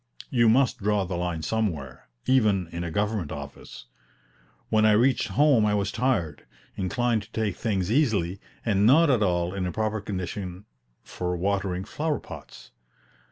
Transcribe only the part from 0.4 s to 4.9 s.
must draw the line somewhere, even in a government office. When